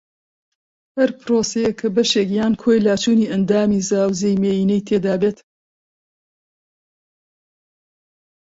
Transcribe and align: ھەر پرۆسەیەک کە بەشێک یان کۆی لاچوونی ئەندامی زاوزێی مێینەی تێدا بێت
ھەر 0.97 1.09
پرۆسەیەک 1.19 1.75
کە 1.79 1.87
بەشێک 1.95 2.29
یان 2.37 2.53
کۆی 2.61 2.83
لاچوونی 2.85 3.29
ئەندامی 3.31 3.85
زاوزێی 3.89 4.39
مێینەی 4.43 4.85
تێدا 4.87 5.15
بێت 5.21 5.37